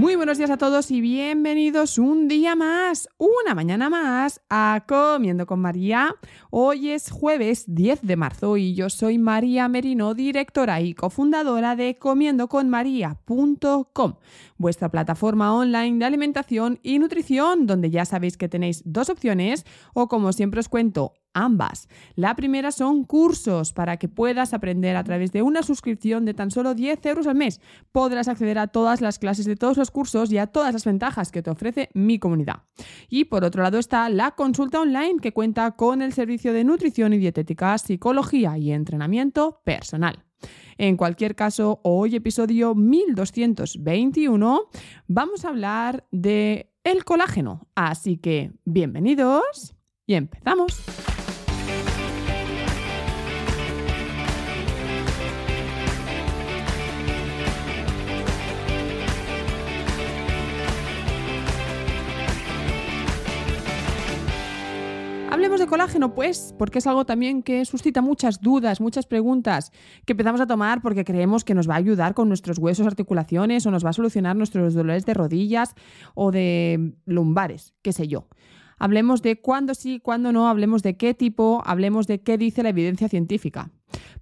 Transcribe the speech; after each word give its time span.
Muy 0.00 0.16
buenos 0.16 0.38
días 0.38 0.48
a 0.48 0.56
todos 0.56 0.90
y 0.90 1.02
bienvenidos 1.02 1.98
un 1.98 2.26
día 2.26 2.56
más, 2.56 3.06
una 3.18 3.54
mañana 3.54 3.90
más 3.90 4.40
a 4.48 4.82
Comiendo 4.88 5.44
con 5.44 5.60
María. 5.60 6.16
Hoy 6.48 6.88
es 6.88 7.10
jueves 7.10 7.64
10 7.66 8.00
de 8.00 8.16
marzo 8.16 8.56
y 8.56 8.74
yo 8.74 8.88
soy 8.88 9.18
María 9.18 9.68
Merino, 9.68 10.14
directora 10.14 10.80
y 10.80 10.94
cofundadora 10.94 11.76
de 11.76 11.98
comiendoconmaría.com, 11.98 14.14
vuestra 14.60 14.90
plataforma 14.90 15.54
online 15.54 15.98
de 15.98 16.04
alimentación 16.04 16.78
y 16.82 16.98
nutrición, 16.98 17.66
donde 17.66 17.90
ya 17.90 18.04
sabéis 18.04 18.36
que 18.36 18.48
tenéis 18.48 18.82
dos 18.84 19.08
opciones 19.08 19.64
o 19.94 20.06
como 20.06 20.34
siempre 20.34 20.60
os 20.60 20.68
cuento, 20.68 21.14
ambas. 21.32 21.88
La 22.14 22.36
primera 22.36 22.70
son 22.70 23.04
cursos 23.04 23.72
para 23.72 23.96
que 23.96 24.08
puedas 24.08 24.52
aprender 24.52 24.96
a 24.96 25.04
través 25.04 25.32
de 25.32 25.40
una 25.40 25.62
suscripción 25.62 26.26
de 26.26 26.34
tan 26.34 26.50
solo 26.50 26.74
10 26.74 27.06
euros 27.06 27.26
al 27.26 27.36
mes. 27.36 27.60
Podrás 27.90 28.28
acceder 28.28 28.58
a 28.58 28.66
todas 28.66 29.00
las 29.00 29.18
clases 29.18 29.46
de 29.46 29.56
todos 29.56 29.78
los 29.78 29.90
cursos 29.90 30.30
y 30.30 30.36
a 30.36 30.46
todas 30.46 30.74
las 30.74 30.84
ventajas 30.84 31.32
que 31.32 31.42
te 31.42 31.50
ofrece 31.50 31.88
mi 31.94 32.18
comunidad. 32.18 32.64
Y 33.08 33.24
por 33.24 33.44
otro 33.44 33.62
lado 33.62 33.78
está 33.78 34.10
la 34.10 34.32
consulta 34.32 34.80
online 34.80 35.20
que 35.22 35.32
cuenta 35.32 35.70
con 35.72 36.02
el 36.02 36.12
servicio 36.12 36.52
de 36.52 36.64
nutrición 36.64 37.14
y 37.14 37.18
dietética, 37.18 37.78
psicología 37.78 38.58
y 38.58 38.72
entrenamiento 38.72 39.62
personal. 39.64 40.29
En 40.78 40.96
cualquier 40.96 41.34
caso, 41.34 41.80
hoy 41.82 42.16
episodio 42.16 42.74
1221 42.74 44.62
vamos 45.08 45.44
a 45.44 45.48
hablar 45.48 46.06
de 46.10 46.72
el 46.84 47.04
colágeno. 47.04 47.68
Así 47.74 48.16
que 48.16 48.52
bienvenidos 48.64 49.74
y 50.06 50.14
empezamos. 50.14 50.82
Hablemos 65.30 65.60
de 65.60 65.68
colágeno, 65.68 66.12
pues, 66.12 66.54
porque 66.58 66.80
es 66.80 66.88
algo 66.88 67.06
también 67.06 67.44
que 67.44 67.64
suscita 67.64 68.02
muchas 68.02 68.40
dudas, 68.40 68.80
muchas 68.80 69.06
preguntas 69.06 69.70
que 70.04 70.14
empezamos 70.14 70.40
a 70.40 70.46
tomar 70.46 70.82
porque 70.82 71.04
creemos 71.04 71.44
que 71.44 71.54
nos 71.54 71.70
va 71.70 71.74
a 71.74 71.78
ayudar 71.78 72.14
con 72.14 72.26
nuestros 72.26 72.58
huesos, 72.58 72.84
articulaciones 72.84 73.64
o 73.64 73.70
nos 73.70 73.84
va 73.84 73.90
a 73.90 73.92
solucionar 73.92 74.34
nuestros 74.34 74.74
dolores 74.74 75.06
de 75.06 75.14
rodillas 75.14 75.76
o 76.14 76.32
de 76.32 76.94
lumbares, 77.06 77.74
qué 77.80 77.92
sé 77.92 78.08
yo. 78.08 78.26
Hablemos 78.76 79.22
de 79.22 79.40
cuándo 79.40 79.74
sí, 79.74 80.00
cuándo 80.00 80.32
no, 80.32 80.48
hablemos 80.48 80.82
de 80.82 80.96
qué 80.96 81.14
tipo, 81.14 81.62
hablemos 81.64 82.08
de 82.08 82.22
qué 82.22 82.36
dice 82.36 82.64
la 82.64 82.70
evidencia 82.70 83.08
científica. 83.08 83.70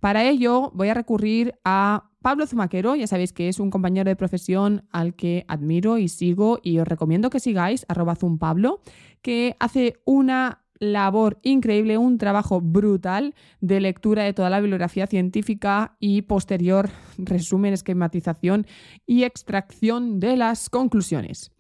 Para 0.01 0.25
ello 0.25 0.73
voy 0.75 0.91
a 0.91 0.95
recurrir 0.95 1.55
a 1.65 2.11
Pablo 2.21 2.47
Zumaquero, 2.47 2.97
ya 2.97 3.07
sabéis 3.07 3.33
que 3.33 3.49
es 3.49 3.61
un 3.61 3.71
compañero 3.71 4.09
de 4.09 4.17
profesión 4.17 4.87
al 4.91 5.15
que 5.15 5.45
admiro 5.49 5.97
y 5.97 6.09
sigo 6.09 6.59
y 6.63 6.81
os 6.81 6.89
recomiendo 6.89 7.31
que 7.31 7.41
sigáis, 7.41 7.87
arroba 7.89 8.17
Zumpablo, 8.17 8.83
que 9.23 9.57
hace 9.61 10.01
una 10.05 10.65
labor 10.81 11.39
increíble, 11.43 11.99
un 11.99 12.19
trabajo 12.19 12.61
brutal 12.61 13.35
de 13.61 13.81
lectura 13.81 14.25
de 14.25 14.33
toda 14.33 14.51
la 14.51 14.61
bibliografía 14.61 15.07
científica 15.07 15.97
y 15.99 16.23
posterior 16.23 16.91
resumen, 17.19 17.75
esquematización 17.75 18.67
y 19.07 19.25
extracción 19.25 20.21
de 20.21 20.37
las 20.37 20.71
conclusiones. 20.71 21.53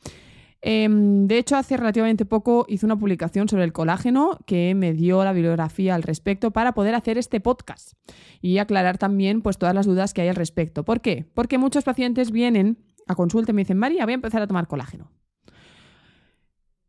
Em, 0.61 1.29
de 1.29 1.39
hecho, 1.39 1.57
hace 1.57 1.77
relativamente 1.77 2.25
poco 2.25 2.67
hice 2.69 2.85
una 2.85 2.99
publicación 2.99 3.49
sobre 3.49 3.65
el 3.65 3.73
colágeno 3.73 4.39
que 4.45 4.75
me 4.75 4.93
dio 4.93 5.23
la 5.23 5.33
bibliografía 5.33 5.95
al 5.95 6.03
respecto 6.03 6.51
para 6.51 6.73
poder 6.73 6.95
hacer 6.95 7.17
este 7.17 7.41
podcast 7.41 7.93
y 8.41 8.59
aclarar 8.59 8.99
también 8.99 9.41
pues, 9.41 9.59
todas 9.59 9.75
las 9.75 9.87
dudas 9.87 10.15
que 10.15 10.23
hay 10.23 10.29
al 10.29 10.37
respecto. 10.37 10.85
¿Por 10.85 11.01
qué? 11.01 11.27
Porque 11.35 11.59
muchos 11.59 11.85
pacientes 11.85 12.33
vienen 12.33 12.79
a 13.07 13.15
consulta 13.15 13.53
y 13.53 13.55
me 13.55 13.63
dicen, 13.63 13.79
María, 13.79 14.05
voy 14.05 14.13
a 14.13 14.15
empezar 14.15 14.43
a 14.43 14.47
tomar 14.49 14.67
colágeno. 14.67 15.11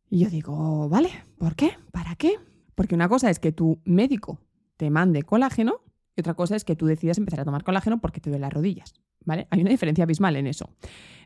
Y 0.09 0.20
yo 0.20 0.30
digo, 0.30 0.90
vale, 0.90 1.09
¿por 1.38 1.56
qué? 1.56 1.74
¿Para 1.92 2.16
qué? 2.16 2.36
Porque 2.74 2.96
una 2.96 3.08
cosa 3.08 3.30
es 3.30 3.40
que 3.40 3.52
tu 3.52 3.80
médico 3.86 4.40
te 4.78 4.90
mande 4.90 5.24
colágeno 5.24 5.81
y 6.16 6.22
otra 6.22 6.34
cosa 6.34 6.56
es 6.56 6.64
que 6.64 6.75
tú 6.75 6.88
decidas 6.88 7.18
empezar 7.18 7.42
a 7.42 7.46
tomar 7.46 7.64
colágeno 7.64 8.02
porque 8.02 8.20
te 8.20 8.30
duelen 8.30 8.42
las 8.42 8.53
rodillas. 8.53 8.94
Hay 9.31 9.62
una 9.62 9.69
diferencia 9.69 10.03
abismal 10.03 10.35
en 10.35 10.47
eso. 10.47 10.69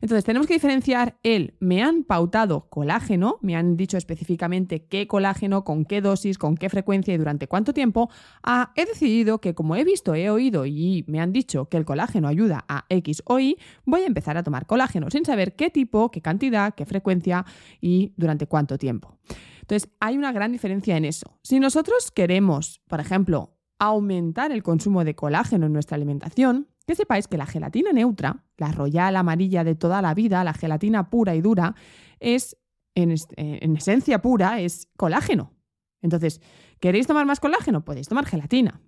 Entonces, 0.02 0.25
tenemos 0.25 0.47
que 0.47 0.56
diferenciar 0.56 1.18
el 1.24 1.56
me 1.62 1.81
han 1.81 2.03
pautado 2.03 2.68
colágeno, 2.69 3.38
me 3.41 3.56
han 3.56 3.78
dicho 3.78 3.96
específicamente 3.97 4.86
qué 4.86 5.08
colágeno, 5.08 5.64
con 5.64 5.86
qué 5.86 6.02
dosis, 6.02 6.38
con 6.38 6.58
qué 6.58 6.68
frecuencia 6.68 7.14
y 7.14 7.18
durante 7.18 7.47
cuánto 7.47 7.74
tiempo, 7.74 8.09
a 8.44 8.74
he 8.75 8.86
decidido 8.86 9.40
que 9.40 9.56
como 9.56 9.78
he 9.78 9.86
visto, 9.86 10.14
he 10.14 10.30
oído 10.30 10.66
y 10.66 11.06
me 11.08 11.22
han 11.22 11.31
dicho 11.31 11.69
que 11.69 11.78
el 11.78 11.86
colágeno 11.86 12.28
ayuda 12.28 12.66
a 12.68 12.86
X 12.90 13.24
o 13.25 13.40
Y, 13.40 13.58
voy 13.86 14.02
a 14.02 14.08
empezar 14.08 14.35
a 14.35 14.44
tomar 14.44 14.66
colágeno 14.66 15.09
sin 15.09 15.24
saber 15.24 15.56
qué 15.56 15.70
tipo, 15.70 16.12
qué 16.12 16.22
cantidad, 16.22 16.74
qué 16.75 16.85
frecuencia 16.85 17.46
y 17.80 18.14
durante 18.18 18.46
cuánto 18.46 18.78
tiempo. 18.78 19.18
Entonces, 19.62 19.90
hay 20.02 20.18
una 20.18 20.34
gran 20.34 20.52
diferencia 20.52 20.97
en 20.97 21.06
eso. 21.06 21.40
Si 21.44 21.62
nosotros 21.62 22.12
queremos, 22.12 22.81
por 22.90 23.00
ejemplo, 23.00 23.56
aumentar 23.80 24.52
el 24.52 24.64
consumo 24.64 25.06
de 25.06 25.16
colágeno 25.16 25.66
en 25.66 25.74
nuestra 25.74 25.96
alimentación, 25.96 26.68
que 26.86 26.96
sepáis 26.96 27.28
que 27.28 27.38
la 27.38 27.46
gelatina 27.46 27.92
neutra, 27.92 28.44
la 28.58 28.72
royal 28.72 29.16
amarilla 29.16 29.64
de 29.64 29.76
toda 29.76 30.02
la 30.02 30.14
vida, 30.14 30.44
la 30.44 30.54
gelatina 30.54 31.10
pura 31.10 31.36
y 31.36 31.42
dura, 31.42 31.76
es, 32.20 32.58
en, 32.96 33.16
en 33.38 33.76
esencia 33.78 34.22
pura, 34.22 34.60
es 34.60 34.90
colágeno. 34.98 35.54
Entonces, 36.02 36.42
¿queréis 36.80 37.08
tomar 37.08 37.26
más 37.26 37.40
colágeno? 37.40 37.86
Podéis 37.86 38.08
tomar 38.08 38.26
gelatina. 38.26 38.82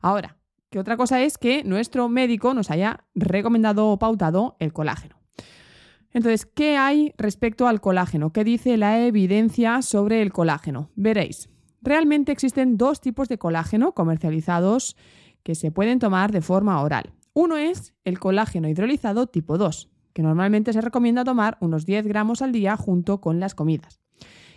Ahora, 0.00 0.38
que 0.70 0.78
otra 0.78 0.96
cosa 0.96 1.20
es 1.20 1.36
que 1.36 1.64
nuestro 1.64 2.08
médico 2.08 2.54
nos 2.54 2.70
haya 2.70 3.04
recomendado 3.14 3.88
o 3.88 3.98
pautado 3.98 4.56
el 4.58 4.72
colágeno. 4.72 5.20
Entonces, 6.12 6.46
¿qué 6.46 6.76
hay 6.76 7.14
respecto 7.18 7.68
al 7.68 7.80
colágeno? 7.80 8.32
¿Qué 8.32 8.44
dice 8.44 8.76
la 8.76 9.00
evidencia 9.00 9.82
sobre 9.82 10.22
el 10.22 10.32
colágeno? 10.32 10.90
Veréis, 10.94 11.48
realmente 11.80 12.32
existen 12.32 12.76
dos 12.76 13.00
tipos 13.00 13.28
de 13.28 13.38
colágeno 13.38 13.92
comercializados 13.92 14.96
que 15.42 15.54
se 15.54 15.70
pueden 15.70 15.98
tomar 15.98 16.32
de 16.32 16.40
forma 16.40 16.80
oral. 16.82 17.12
Uno 17.34 17.56
es 17.56 17.94
el 18.04 18.18
colágeno 18.18 18.68
hidrolizado 18.68 19.26
tipo 19.26 19.56
2, 19.56 19.90
que 20.12 20.22
normalmente 20.22 20.74
se 20.74 20.82
recomienda 20.82 21.24
tomar 21.24 21.56
unos 21.60 21.86
10 21.86 22.06
gramos 22.06 22.42
al 22.42 22.52
día 22.52 22.76
junto 22.76 23.22
con 23.22 23.40
las 23.40 23.54
comidas. 23.54 24.00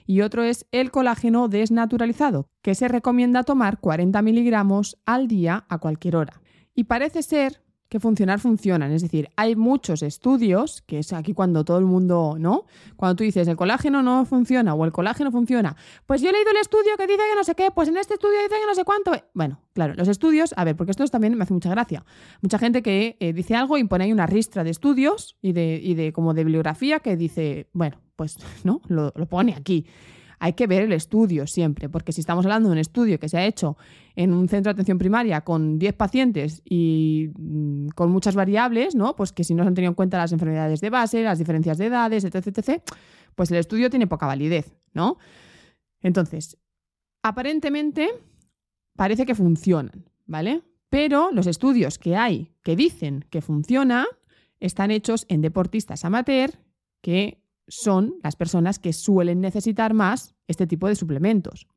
Y 0.05 0.21
otro 0.21 0.43
es 0.43 0.67
el 0.71 0.91
colágeno 0.91 1.47
desnaturalizado, 1.47 2.49
que 2.61 2.75
se 2.75 2.89
recomienda 2.89 3.43
tomar 3.43 3.79
40 3.79 4.21
miligramos 4.21 4.97
al 5.05 5.29
día 5.29 5.65
a 5.69 5.77
cualquier 5.77 6.17
hora. 6.17 6.41
Y 6.75 6.83
parece 6.83 7.23
ser 7.23 7.63
que 7.95 8.01
funcionar 8.01 8.41
funcionan. 8.41 8.91
Es 8.91 9.01
decir, 9.01 9.29
hay 9.37 9.55
muchos 9.55 10.03
estudios, 10.03 10.81
que 10.81 10.99
es 10.99 11.13
aquí 11.13 11.33
cuando 11.33 11.63
todo 11.63 11.77
el 11.77 11.85
mundo, 11.85 12.35
¿no? 12.37 12.65
Cuando 12.97 13.15
tú 13.15 13.23
dices 13.23 13.47
el 13.47 13.55
colágeno 13.55 14.03
no 14.03 14.25
funciona 14.25 14.73
o 14.73 14.83
el 14.83 14.91
colágeno 14.91 15.31
funciona, 15.31 15.77
pues 16.05 16.21
yo 16.21 16.29
he 16.29 16.33
leído 16.33 16.51
el 16.51 16.57
estudio 16.57 16.97
que 16.97 17.07
dice 17.07 17.21
que 17.29 17.35
no 17.37 17.43
sé 17.45 17.55
qué, 17.55 17.69
pues 17.73 17.87
en 17.87 17.95
este 17.95 18.15
estudio 18.15 18.37
dice 18.39 18.55
que 18.59 18.67
no 18.67 18.75
sé 18.75 18.83
cuánto. 18.83 19.11
Bueno, 19.33 19.61
claro, 19.73 19.93
los 19.95 20.09
estudios, 20.09 20.53
a 20.57 20.65
ver, 20.65 20.75
porque 20.75 20.91
esto 20.91 21.05
también 21.07 21.37
me 21.37 21.43
hace 21.43 21.53
mucha 21.53 21.69
gracia. 21.69 22.03
Mucha 22.41 22.59
gente 22.59 22.81
que 22.81 23.15
eh, 23.21 23.31
dice 23.31 23.55
algo 23.55 23.77
y 23.77 23.85
pone 23.85 24.03
ahí 24.03 24.11
una 24.11 24.25
ristra 24.25 24.65
de 24.65 24.71
estudios 24.71 25.37
y 25.41 25.53
de, 25.53 25.79
y 25.81 25.93
de 25.93 26.11
como 26.11 26.33
de 26.33 26.43
bibliografía 26.43 26.99
que 26.99 27.15
dice, 27.15 27.69
bueno, 27.71 28.01
pues 28.17 28.37
no, 28.65 28.81
lo, 28.89 29.13
lo 29.15 29.25
pone 29.27 29.55
aquí 29.55 29.85
hay 30.39 30.53
que 30.53 30.67
ver 30.67 30.83
el 30.83 30.93
estudio 30.93 31.47
siempre, 31.47 31.89
porque 31.89 32.11
si 32.11 32.21
estamos 32.21 32.45
hablando 32.45 32.69
de 32.69 32.73
un 32.73 32.79
estudio 32.79 33.19
que 33.19 33.29
se 33.29 33.37
ha 33.37 33.45
hecho 33.45 33.77
en 34.15 34.33
un 34.33 34.47
centro 34.47 34.69
de 34.69 34.73
atención 34.73 34.97
primaria 34.97 35.41
con 35.41 35.79
10 35.79 35.93
pacientes 35.95 36.61
y 36.65 37.31
mm, 37.37 37.89
con 37.89 38.11
muchas 38.11 38.35
variables, 38.35 38.95
¿no? 38.95 39.15
Pues 39.15 39.31
que 39.31 39.43
si 39.43 39.53
no 39.53 39.63
se 39.63 39.69
han 39.69 39.75
tenido 39.75 39.91
en 39.91 39.95
cuenta 39.95 40.17
las 40.17 40.31
enfermedades 40.31 40.81
de 40.81 40.89
base, 40.89 41.23
las 41.23 41.39
diferencias 41.39 41.77
de 41.77 41.87
edades, 41.87 42.23
etc., 42.23 42.47
etc., 42.47 42.81
pues 43.35 43.51
el 43.51 43.57
estudio 43.57 43.89
tiene 43.89 44.07
poca 44.07 44.27
validez, 44.27 44.75
¿no? 44.93 45.17
Entonces, 46.01 46.57
aparentemente 47.21 48.09
parece 48.95 49.25
que 49.25 49.35
funcionan, 49.35 50.09
¿vale? 50.25 50.63
Pero 50.89 51.31
los 51.31 51.47
estudios 51.47 51.99
que 51.99 52.15
hay 52.15 52.53
que 52.63 52.75
dicen 52.75 53.25
que 53.29 53.41
funciona 53.41 54.05
están 54.59 54.91
hechos 54.91 55.25
en 55.29 55.41
deportistas 55.41 56.05
amateur 56.05 56.51
que 57.01 57.44
son 57.67 58.15
las 58.23 58.35
personas 58.35 58.79
que 58.79 58.93
suelen 58.93 59.41
necesitar 59.41 59.93
más 59.93 60.35
este 60.47 60.67
tipo 60.67 60.87
de 60.87 60.95
suplementos. 60.95 61.67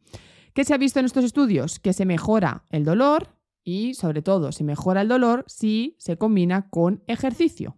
¿Qué 0.55 0.65
se 0.65 0.75
ha 0.75 0.79
visto 0.79 0.99
en 0.99 1.07
estos 1.07 1.25
estudios? 1.25 1.79
Que 1.79 1.93
se 1.93 2.05
mejora 2.05 2.65
el 2.71 2.85
dolor 2.85 3.39
y 3.65 3.95
sobre 3.95 4.23
todo 4.23 4.53
se 4.53 4.65
mejora 4.65 5.03
el 5.03 5.09
dolor 5.09 5.45
si 5.47 5.95
se 5.99 6.17
combina 6.17 6.69
con 6.71 7.03
ejercicio. 7.07 7.77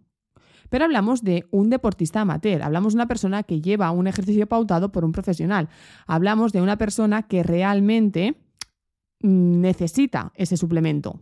Pero 0.69 0.85
hablamos 0.85 1.21
de 1.23 1.49
un 1.51 1.69
deportista 1.69 2.21
amateur, 2.21 2.63
hablamos 2.63 2.93
de 2.93 2.97
una 2.97 3.07
persona 3.07 3.43
que 3.43 3.59
lleva 3.59 3.91
un 3.91 4.07
ejercicio 4.07 4.47
pautado 4.47 4.93
por 4.93 5.03
un 5.03 5.11
profesional, 5.11 5.67
hablamos 6.07 6.53
de 6.53 6.61
una 6.61 6.77
persona 6.77 7.23
que 7.23 7.43
realmente 7.43 8.41
necesita 9.19 10.31
ese 10.35 10.55
suplemento. 10.55 11.21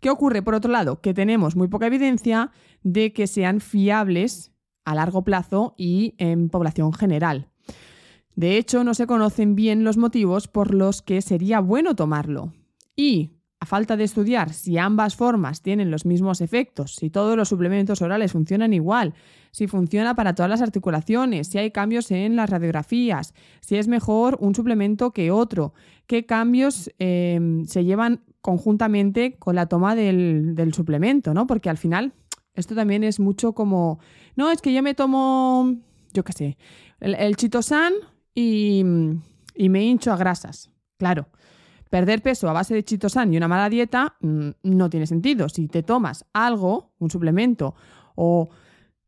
¿Qué 0.00 0.08
ocurre, 0.08 0.42
por 0.42 0.54
otro 0.54 0.72
lado? 0.72 1.02
Que 1.02 1.12
tenemos 1.12 1.54
muy 1.54 1.68
poca 1.68 1.86
evidencia 1.86 2.50
de 2.82 3.12
que 3.12 3.26
sean 3.26 3.60
fiables 3.60 4.53
a 4.84 4.94
largo 4.94 5.22
plazo 5.22 5.74
y 5.76 6.14
en 6.18 6.48
población 6.48 6.92
general. 6.92 7.48
De 8.36 8.56
hecho, 8.56 8.82
no 8.84 8.94
se 8.94 9.06
conocen 9.06 9.54
bien 9.54 9.84
los 9.84 9.96
motivos 9.96 10.48
por 10.48 10.74
los 10.74 11.02
que 11.02 11.22
sería 11.22 11.60
bueno 11.60 11.94
tomarlo. 11.94 12.52
Y, 12.96 13.30
a 13.60 13.66
falta 13.66 13.96
de 13.96 14.04
estudiar 14.04 14.52
si 14.52 14.76
ambas 14.76 15.16
formas 15.16 15.62
tienen 15.62 15.90
los 15.90 16.04
mismos 16.04 16.40
efectos, 16.40 16.96
si 16.96 17.08
todos 17.08 17.36
los 17.36 17.48
suplementos 17.48 18.02
orales 18.02 18.32
funcionan 18.32 18.74
igual, 18.74 19.14
si 19.52 19.68
funciona 19.68 20.14
para 20.14 20.34
todas 20.34 20.50
las 20.50 20.60
articulaciones, 20.60 21.46
si 21.46 21.58
hay 21.58 21.70
cambios 21.70 22.10
en 22.10 22.36
las 22.36 22.50
radiografías, 22.50 23.32
si 23.60 23.76
es 23.76 23.88
mejor 23.88 24.36
un 24.40 24.54
suplemento 24.54 25.12
que 25.12 25.30
otro, 25.30 25.72
qué 26.06 26.26
cambios 26.26 26.90
eh, 26.98 27.62
se 27.66 27.84
llevan 27.84 28.20
conjuntamente 28.42 29.36
con 29.38 29.54
la 29.54 29.66
toma 29.66 29.94
del, 29.94 30.54
del 30.54 30.74
suplemento, 30.74 31.32
¿no? 31.32 31.46
Porque 31.46 31.70
al 31.70 31.78
final 31.78 32.12
esto 32.54 32.74
también 32.74 33.04
es 33.04 33.20
mucho 33.20 33.52
como, 33.52 33.98
no, 34.36 34.50
es 34.50 34.60
que 34.60 34.72
yo 34.72 34.82
me 34.82 34.94
tomo, 34.94 35.74
yo 36.12 36.24
qué 36.24 36.32
sé, 36.32 36.58
el, 37.00 37.14
el 37.14 37.36
chitosan 37.36 37.92
y, 38.34 38.84
y 39.54 39.68
me 39.68 39.84
hincho 39.84 40.12
a 40.12 40.16
grasas. 40.16 40.70
Claro, 40.98 41.28
perder 41.90 42.22
peso 42.22 42.48
a 42.48 42.52
base 42.52 42.74
de 42.74 42.84
chitosan 42.84 43.32
y 43.32 43.36
una 43.36 43.48
mala 43.48 43.68
dieta 43.68 44.16
mm, 44.20 44.50
no 44.62 44.90
tiene 44.90 45.06
sentido. 45.06 45.48
Si 45.48 45.68
te 45.68 45.82
tomas 45.82 46.24
algo, 46.32 46.92
un 46.98 47.10
suplemento 47.10 47.74
o 48.14 48.48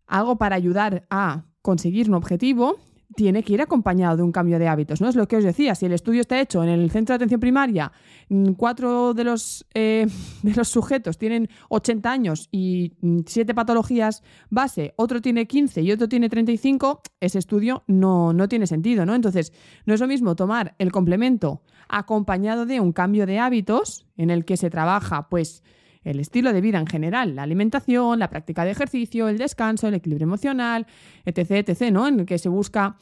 algo 0.06 0.36
para 0.36 0.56
ayudar 0.56 1.06
a 1.10 1.44
conseguir 1.62 2.08
un 2.08 2.14
objetivo, 2.14 2.78
tiene 3.14 3.42
que 3.42 3.52
ir 3.52 3.62
acompañado 3.62 4.16
de 4.16 4.22
un 4.22 4.32
cambio 4.32 4.58
de 4.58 4.68
hábitos, 4.68 5.00
¿no? 5.00 5.08
Es 5.08 5.14
lo 5.14 5.28
que 5.28 5.36
os 5.36 5.44
decía, 5.44 5.74
si 5.74 5.86
el 5.86 5.92
estudio 5.92 6.20
está 6.20 6.40
hecho 6.40 6.62
en 6.62 6.68
el 6.68 6.90
centro 6.90 7.12
de 7.12 7.16
atención 7.16 7.40
primaria, 7.40 7.92
mm, 8.28 8.52
cuatro 8.52 9.14
de 9.14 9.24
los, 9.24 9.66
eh, 9.74 10.06
de 10.42 10.54
los 10.54 10.68
sujetos 10.68 11.18
tienen 11.18 11.48
80 11.68 12.10
años 12.10 12.48
y 12.50 12.92
mm, 13.00 13.20
siete 13.26 13.54
patologías 13.54 14.22
base, 14.50 14.94
otro 14.96 15.20
tiene 15.20 15.46
15 15.46 15.82
y 15.82 15.92
otro 15.92 16.08
tiene 16.08 16.28
35, 16.28 17.02
ese 17.20 17.38
estudio 17.38 17.84
no, 17.86 18.32
no 18.32 18.48
tiene 18.48 18.66
sentido, 18.66 19.06
¿no? 19.06 19.14
Entonces, 19.14 19.52
no 19.84 19.94
es 19.94 20.00
lo 20.00 20.06
mismo 20.06 20.34
tomar 20.34 20.74
el 20.78 20.90
complemento 20.90 21.62
acompañado 21.88 22.66
de 22.66 22.80
un 22.80 22.92
cambio 22.92 23.26
de 23.26 23.38
hábitos 23.38 24.06
en 24.16 24.30
el 24.30 24.44
que 24.44 24.56
se 24.56 24.70
trabaja, 24.70 25.28
pues, 25.28 25.62
el 26.06 26.20
estilo 26.20 26.52
de 26.52 26.60
vida 26.60 26.78
en 26.78 26.86
general, 26.86 27.34
la 27.34 27.42
alimentación, 27.42 28.20
la 28.20 28.30
práctica 28.30 28.64
de 28.64 28.70
ejercicio, 28.70 29.28
el 29.28 29.38
descanso, 29.38 29.88
el 29.88 29.94
equilibrio 29.94 30.24
emocional, 30.24 30.86
etc., 31.24 31.68
etc., 31.68 31.90
¿no? 31.90 32.06
En 32.06 32.20
el 32.20 32.26
que 32.26 32.38
se 32.38 32.48
busca 32.48 32.96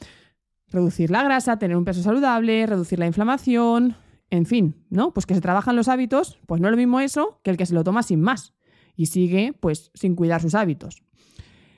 reducir 0.69 1.11
la 1.11 1.23
grasa, 1.23 1.59
tener 1.59 1.77
un 1.77 1.85
peso 1.85 2.01
saludable, 2.01 2.65
reducir 2.65 2.97
la 2.97 3.05
inflamación, 3.05 3.95
en 4.31 4.47
fin, 4.47 4.83
¿no? 4.89 5.13
Pues 5.13 5.27
que 5.27 5.35
se 5.35 5.41
trabajan 5.41 5.75
los 5.75 5.87
hábitos, 5.87 6.39
pues 6.47 6.59
no 6.59 6.67
es 6.67 6.71
lo 6.71 6.77
mismo 6.77 6.99
eso 6.99 7.39
que 7.43 7.51
el 7.51 7.57
que 7.57 7.67
se 7.67 7.75
lo 7.75 7.83
toma 7.83 8.01
sin 8.01 8.21
más 8.21 8.53
y 8.95 9.05
sigue 9.05 9.53
pues 9.53 9.91
sin 9.93 10.15
cuidar 10.15 10.41
sus 10.41 10.55
hábitos. 10.55 11.03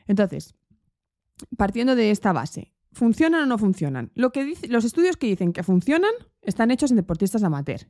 Entonces, 0.07 0.55
partiendo 1.57 1.95
de 1.95 2.11
esta 2.11 2.31
base, 2.31 2.73
¿funcionan 2.93 3.43
o 3.43 3.45
no 3.47 3.57
funcionan? 3.57 4.11
Lo 4.15 4.31
que 4.31 4.53
los 4.69 4.85
estudios 4.85 5.17
que 5.17 5.27
dicen 5.27 5.51
que 5.51 5.63
funcionan 5.63 6.11
están 6.41 6.71
hechos 6.71 6.91
en 6.91 6.97
deportistas 6.97 7.43
amateur. 7.43 7.81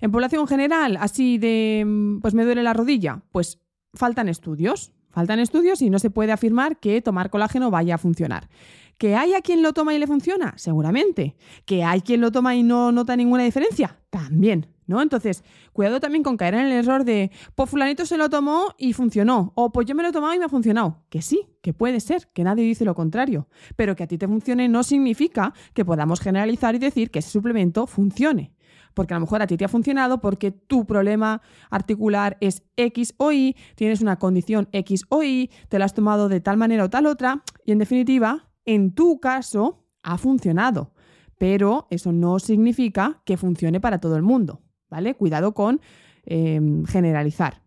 En 0.00 0.12
población 0.12 0.46
general, 0.46 0.96
así 1.00 1.38
de, 1.38 1.84
mm, 1.86 2.20
pues 2.20 2.34
me 2.34 2.44
duele 2.44 2.62
la 2.62 2.72
rodilla, 2.72 3.22
pues 3.32 3.60
faltan 3.94 4.28
estudios. 4.28 4.92
Faltan 5.16 5.38
estudios 5.38 5.80
y 5.80 5.88
no 5.88 5.98
se 5.98 6.10
puede 6.10 6.30
afirmar 6.30 6.78
que 6.78 7.00
tomar 7.00 7.30
colágeno 7.30 7.70
vaya 7.70 7.94
a 7.94 7.98
funcionar. 7.98 8.50
¿Que 8.98 9.16
hay 9.16 9.32
a 9.32 9.40
quien 9.40 9.62
lo 9.62 9.72
toma 9.72 9.94
y 9.94 9.98
le 9.98 10.06
funciona? 10.06 10.52
Seguramente. 10.58 11.36
¿Que 11.64 11.84
hay 11.84 12.02
quien 12.02 12.20
lo 12.20 12.30
toma 12.32 12.54
y 12.54 12.62
no 12.62 12.92
nota 12.92 13.16
ninguna 13.16 13.42
diferencia? 13.42 13.98
También. 14.10 14.66
¿No? 14.86 15.00
Entonces, 15.00 15.42
cuidado 15.72 16.00
también 16.00 16.22
con 16.22 16.36
caer 16.36 16.52
en 16.54 16.66
el 16.66 16.72
error 16.72 17.04
de, 17.04 17.30
pues 17.54 17.70
fulanito 17.70 18.04
se 18.04 18.18
lo 18.18 18.28
tomó 18.28 18.74
y 18.78 18.92
funcionó, 18.92 19.52
o 19.56 19.72
pues 19.72 19.86
yo 19.86 19.96
me 19.96 20.02
lo 20.02 20.10
he 20.10 20.12
tomado 20.12 20.34
y 20.34 20.38
me 20.38 20.44
ha 20.44 20.48
funcionado. 20.48 21.02
Que 21.08 21.22
sí, 21.22 21.48
que 21.60 21.72
puede 21.72 21.98
ser, 21.98 22.28
que 22.34 22.44
nadie 22.44 22.62
dice 22.62 22.84
lo 22.84 22.94
contrario, 22.94 23.48
pero 23.74 23.96
que 23.96 24.04
a 24.04 24.06
ti 24.06 24.16
te 24.16 24.28
funcione 24.28 24.68
no 24.68 24.82
significa 24.82 25.54
que 25.74 25.84
podamos 25.84 26.20
generalizar 26.20 26.74
y 26.74 26.78
decir 26.78 27.10
que 27.10 27.18
ese 27.18 27.30
suplemento 27.30 27.86
funcione 27.86 28.52
porque 28.96 29.12
a 29.12 29.18
lo 29.18 29.26
mejor 29.26 29.42
a 29.42 29.46
ti 29.46 29.58
te 29.58 29.66
ha 29.66 29.68
funcionado 29.68 30.22
porque 30.22 30.50
tu 30.50 30.86
problema 30.86 31.42
articular 31.68 32.38
es 32.40 32.62
X 32.76 33.14
o 33.18 33.30
Y, 33.30 33.54
tienes 33.74 34.00
una 34.00 34.18
condición 34.18 34.68
X 34.72 35.04
o 35.10 35.22
Y, 35.22 35.50
te 35.68 35.78
lo 35.78 35.84
has 35.84 35.92
tomado 35.92 36.30
de 36.30 36.40
tal 36.40 36.56
manera 36.56 36.82
o 36.82 36.88
tal 36.88 37.04
otra, 37.04 37.42
y 37.66 37.72
en 37.72 37.78
definitiva, 37.78 38.48
en 38.64 38.94
tu 38.94 39.20
caso, 39.20 39.84
ha 40.02 40.16
funcionado. 40.16 40.94
Pero 41.36 41.86
eso 41.90 42.10
no 42.10 42.38
significa 42.38 43.20
que 43.26 43.36
funcione 43.36 43.80
para 43.80 43.98
todo 43.98 44.16
el 44.16 44.22
mundo, 44.22 44.62
¿vale? 44.88 45.14
Cuidado 45.14 45.52
con 45.52 45.82
eh, 46.24 46.58
generalizar. 46.88 47.62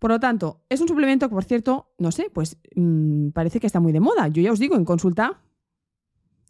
Por 0.00 0.10
lo 0.10 0.18
tanto, 0.18 0.64
es 0.68 0.80
un 0.80 0.88
suplemento 0.88 1.28
que, 1.28 1.34
por 1.36 1.44
cierto, 1.44 1.92
no 1.98 2.10
sé, 2.10 2.30
pues 2.34 2.58
mmm, 2.74 3.28
parece 3.28 3.60
que 3.60 3.68
está 3.68 3.78
muy 3.78 3.92
de 3.92 4.00
moda. 4.00 4.26
Yo 4.26 4.42
ya 4.42 4.50
os 4.50 4.58
digo, 4.58 4.74
en 4.74 4.84
consulta, 4.84 5.40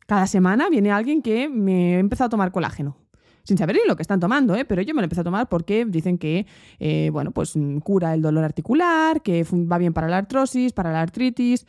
cada 0.07 0.27
semana 0.27 0.71
viene 0.71 0.91
alguien 0.91 1.21
que 1.21 1.51
me 1.51 1.97
ha 1.97 1.99
empezado 1.99 2.29
a 2.29 2.31
tomar 2.31 2.53
colágeno 2.53 3.06
sin 3.47 3.57
saber 3.57 3.77
ni 3.77 3.83
lo 3.87 3.95
que 3.95 4.03
están 4.03 4.19
tomando, 4.19 4.57
¿eh? 4.57 4.65
pero 4.65 4.83
yo 4.83 4.93
me 4.93 5.01
lo 5.01 5.05
empecé 5.05 5.21
a 5.21 5.25
tomar 5.25 5.49
porque 5.49 5.85
dicen 5.85 6.19
que 6.19 6.47
eh, 6.81 7.11
bueno, 7.13 7.31
pues, 7.31 7.57
mm, 7.57 7.79
cura 7.79 8.13
el 8.13 8.21
dolor 8.21 8.45
articular, 8.45 9.23
que 9.23 9.45
va 9.45 9.79
bien 9.79 9.93
para 9.93 10.09
la 10.09 10.19
artrosis, 10.19 10.73
para 10.73 10.93
la 10.93 11.01
artritis, 11.01 11.65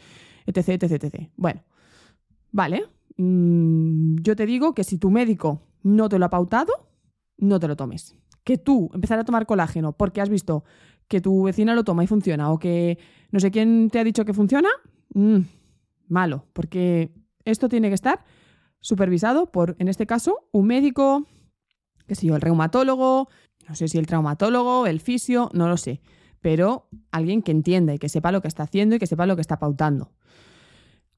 etc, 0.47 0.69
etc, 0.69 1.03
etc. 1.03 1.29
Bueno, 1.37 1.61
vale. 2.51 2.85
Mm, 3.17 4.15
yo 4.21 4.35
te 4.35 4.45
digo 4.45 4.73
que 4.73 4.83
si 4.83 4.97
tu 4.97 5.11
médico 5.11 5.61
no 5.83 6.09
te 6.09 6.17
lo 6.17 6.25
ha 6.25 6.29
pautado, 6.29 6.73
no 7.37 7.59
te 7.59 7.67
lo 7.67 7.75
tomes. 7.75 8.15
Que 8.43 8.57
tú 8.57 8.89
empezar 8.93 9.19
a 9.19 9.23
tomar 9.23 9.45
colágeno 9.45 9.93
porque 9.93 10.21
has 10.21 10.29
visto 10.29 10.63
que 11.07 11.21
tu 11.21 11.43
vecina 11.43 11.75
lo 11.75 11.83
toma 11.83 12.03
y 12.03 12.07
funciona, 12.07 12.51
o 12.51 12.57
que 12.57 12.97
no 13.31 13.39
sé 13.39 13.51
quién 13.51 13.89
te 13.91 13.99
ha 13.99 14.03
dicho 14.03 14.25
que 14.25 14.33
funciona, 14.33 14.69
mmm, 15.13 15.41
malo, 16.07 16.45
porque 16.53 17.11
esto 17.45 17.69
tiene 17.69 17.89
que 17.89 17.95
estar 17.95 18.23
supervisado 18.79 19.51
por, 19.51 19.75
en 19.79 19.87
este 19.87 20.05
caso, 20.05 20.47
un 20.51 20.67
médico, 20.67 21.25
qué 22.07 22.15
sé 22.15 22.27
yo, 22.27 22.35
el 22.35 22.41
reumatólogo, 22.41 23.29
no 23.67 23.75
sé 23.75 23.87
si 23.87 23.97
el 23.97 24.07
traumatólogo, 24.07 24.87
el 24.87 24.99
fisio, 24.99 25.49
no 25.53 25.67
lo 25.67 25.77
sé, 25.77 26.01
pero 26.41 26.87
alguien 27.11 27.41
que 27.41 27.51
entienda 27.51 27.93
y 27.93 27.99
que 27.99 28.09
sepa 28.09 28.31
lo 28.31 28.41
que 28.41 28.47
está 28.47 28.63
haciendo 28.63 28.95
y 28.95 28.99
que 28.99 29.07
sepa 29.07 29.25
lo 29.25 29.35
que 29.35 29.41
está 29.41 29.59
pautando. 29.59 30.11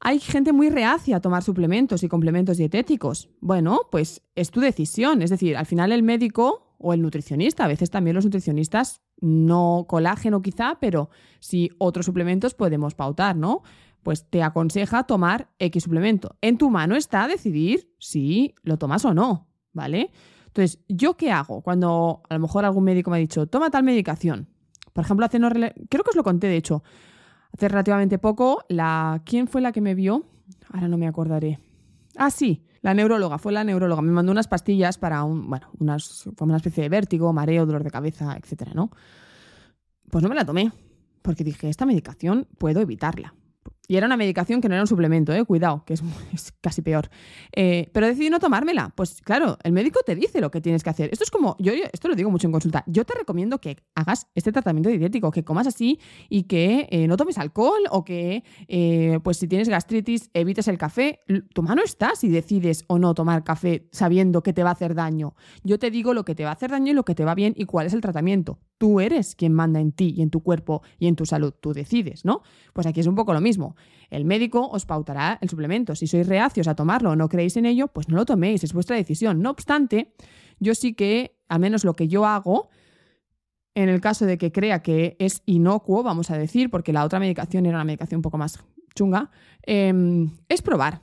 Hay 0.02 0.20
gente 0.20 0.54
muy 0.54 0.70
reacia 0.70 1.18
a 1.18 1.20
tomar 1.20 1.44
suplementos 1.44 2.04
y 2.04 2.08
complementos 2.08 2.58
dietéticos. 2.58 3.30
Bueno, 3.42 3.82
pues 3.92 4.22
es 4.34 4.50
tu 4.50 4.62
decisión. 4.62 5.22
Es 5.22 5.30
decir, 5.30 5.58
al 5.58 5.66
final 5.66 5.92
el 5.92 6.04
médico 6.04 6.76
o 6.78 6.94
el 6.94 7.02
nutricionista, 7.02 7.66
a 7.66 7.68
veces 7.68 7.90
también 7.90 8.16
los 8.16 8.24
nutricionistas, 8.24 9.02
no 9.20 9.86
colágeno 9.90 10.42
quizá, 10.42 10.78
pero 10.80 11.10
sí 11.40 11.70
otros 11.78 12.06
suplementos 12.06 12.54
podemos 12.54 12.96
pautar, 12.96 13.36
¿no? 13.36 13.64
Pues 14.02 14.30
te 14.30 14.42
aconseja 14.42 15.04
tomar 15.04 15.50
X 15.60 15.84
suplemento. 15.84 16.38
En 16.40 16.58
tu 16.58 16.70
mano 16.70 16.96
está 16.96 17.28
decidir 17.28 17.94
si 18.00 18.56
lo 18.64 18.78
tomas 18.78 19.04
o 19.04 19.14
no, 19.14 19.50
¿vale? 19.74 20.12
Entonces, 20.50 20.80
¿yo 20.88 21.16
qué 21.16 21.32
hago 21.32 21.62
cuando 21.62 22.22
a 22.28 22.34
lo 22.34 22.40
mejor 22.40 22.66
algún 22.66 22.84
médico 22.84 23.12
me 23.12 23.18
ha 23.18 23.20
dicho, 23.20 23.48
toma 23.48 23.70
tal 23.70 23.84
medicación? 23.84 24.48
Por 24.94 25.06
ejemplo, 25.06 25.26
hace 25.26 25.40
no 25.40 25.50
creo 25.50 26.04
que 26.04 26.10
os 26.10 26.16
lo 26.16 26.24
conté, 26.24 26.48
de 26.48 26.58
hecho, 26.58 26.84
hace 27.54 27.68
relativamente 27.68 28.18
poco, 28.18 28.64
la 28.68 29.22
¿quién 29.26 29.48
fue 29.48 29.62
la 29.62 29.72
que 29.72 29.82
me 29.82 29.96
vio? 29.96 30.26
Ahora 30.72 30.88
no 30.88 30.98
me 30.98 31.08
acordaré. 31.08 31.60
Ah, 32.16 32.32
sí, 32.32 32.66
la 32.82 32.94
neuróloga, 32.94 33.38
fue 33.38 33.52
la 33.52 33.64
neuróloga. 33.64 34.02
Me 34.02 34.12
mandó 34.12 34.32
unas 34.32 34.48
pastillas 34.48 34.98
para 34.98 35.24
un, 35.24 35.50
bueno, 35.50 35.68
unas, 35.80 36.28
una 36.40 36.58
especie 36.58 36.84
de 36.84 36.90
vértigo, 36.90 37.32
mareo, 37.32 37.66
dolor 37.66 37.84
de 37.84 37.92
cabeza, 37.92 38.36
etcétera, 38.36 38.72
¿no? 38.74 38.90
Pues 40.10 40.24
no 40.24 40.30
me 40.30 40.36
la 40.36 40.46
tomé, 40.46 40.72
porque 41.22 41.44
dije, 41.44 41.70
esta 41.70 41.86
medicación 41.86 42.48
puedo 42.58 42.82
evitarla. 42.82 43.36
Y 43.90 43.98
era 43.98 44.06
una 44.06 44.18
medicación 44.18 44.62
que 44.62 44.70
no 44.70 44.76
era 44.76 44.84
un 44.84 44.88
suplemento, 44.88 45.34
¿eh? 45.34 45.44
cuidado, 45.46 45.84
que 45.84 45.96
es, 45.96 46.04
casi 46.62 46.84
peor. 46.84 47.10
Eh, 47.52 47.90
pero 47.92 48.06
decidí 48.06 48.30
no 48.30 48.38
tomármela. 48.38 48.94
Pues 48.96 49.20
claro, 49.24 49.58
el 49.64 49.72
médico 49.72 50.02
te 50.06 50.16
dice 50.16 50.42
lo 50.42 50.52
que 50.52 50.62
tienes 50.62 50.84
que 50.84 50.92
hacer. 50.92 51.10
Esto 51.12 51.24
es 51.24 51.32
como, 51.32 51.56
yo 51.58 51.74
esto 51.92 52.08
lo 52.08 52.14
digo 52.14 52.30
mucho 52.30 52.46
en 52.46 52.52
consulta, 52.52 52.84
yo 52.86 53.04
te 53.04 53.16
recomiendo 53.16 53.60
que 53.60 53.78
hagas 53.96 54.28
este 54.36 54.52
tratamiento 54.52 54.92
dietético, 54.92 55.32
que 55.32 55.44
comas 55.44 55.66
así 55.66 56.00
y 56.30 56.44
que 56.44 56.88
eh, 56.92 57.08
no 57.08 57.18
tomes 57.18 57.40
alcohol 57.40 57.82
o 57.90 58.06
que, 58.06 58.44
eh, 58.68 59.20
pues 59.24 59.38
si 59.38 59.48
tienes 59.48 59.68
gastritis, 59.68 60.30
evites 60.36 60.68
el 60.68 60.78
café. 60.78 61.22
Tu 61.56 61.64
mano 61.64 61.82
está 61.84 62.12
si 62.16 62.30
decides 62.30 62.86
o 62.86 63.00
no 63.00 63.16
tomar 63.16 63.44
café 63.44 63.90
sabiendo 63.92 64.44
que 64.44 64.54
te 64.54 64.62
va 64.62 64.70
a 64.70 64.74
hacer 64.74 64.94
daño. 64.94 65.34
Yo 65.64 65.80
te 65.80 65.90
digo 65.90 66.14
lo 66.14 66.26
que 66.26 66.36
te 66.36 66.44
va 66.44 66.52
a 66.52 66.54
hacer 66.54 66.70
daño 66.70 66.92
y 66.92 66.94
lo 66.94 67.06
que 67.06 67.16
te 67.16 67.26
va 67.26 67.34
bien 67.34 67.56
y 67.58 67.66
cuál 67.66 67.88
es 67.88 67.94
el 67.94 68.02
tratamiento. 68.02 68.60
Tú 68.78 69.00
eres 69.00 69.36
quien 69.36 69.54
manda 69.54 69.82
en 69.82 69.92
ti 69.92 70.14
y 70.16 70.22
en 70.22 70.30
tu 70.30 70.42
cuerpo 70.42 70.84
y 71.00 71.08
en 71.08 71.16
tu 71.16 71.26
salud. 71.26 71.54
Tú 71.60 71.74
decides, 71.74 72.24
¿no? 72.24 72.44
Pues 72.72 72.86
aquí 72.86 73.00
es 73.00 73.08
un 73.08 73.16
poco 73.16 73.34
lo 73.34 73.42
mismo. 73.42 73.76
El 74.10 74.26
médico 74.26 74.68
os 74.70 74.86
pautará 74.86 75.38
el 75.42 75.50
suplemento. 75.50 75.96
Si 75.96 76.08
sois 76.08 76.28
reacios 76.28 76.68
a 76.68 76.76
tomarlo 76.76 77.12
o 77.12 77.16
no 77.16 77.30
creéis 77.30 77.58
en 77.58 77.66
ello, 77.66 77.88
pues 77.88 78.10
no 78.10 78.16
lo 78.16 78.26
toméis, 78.26 78.64
es 78.64 78.74
vuestra 78.74 78.96
decisión. 78.96 79.42
No 79.42 79.52
obstante, 79.52 80.14
yo 80.60 80.74
sí 80.76 80.94
que, 80.94 81.38
al 81.48 81.60
menos 81.60 81.84
lo 81.84 81.96
que 81.96 82.08
yo 82.08 82.26
hago, 82.26 82.70
en 83.76 83.90
el 83.90 84.02
caso 84.02 84.26
de 84.26 84.38
que 84.38 84.52
crea 84.52 84.82
que 84.82 85.16
es 85.20 85.44
inocuo, 85.46 86.04
vamos 86.04 86.32
a 86.32 86.38
decir, 86.38 86.70
porque 86.70 86.92
la 86.92 87.06
otra 87.06 87.20
medicación 87.20 87.66
era 87.66 87.78
una 87.78 87.86
medicación 87.86 88.20
un 88.20 88.24
poco 88.24 88.38
más 88.38 88.60
chunga, 88.96 89.30
eh, 89.66 89.94
es 90.50 90.62
probar. 90.62 91.02